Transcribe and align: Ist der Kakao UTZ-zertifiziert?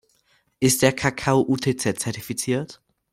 Ist 0.59 0.81
der 0.81 0.93
Kakao 0.93 1.41
UTZ-zertifiziert? 1.47 2.81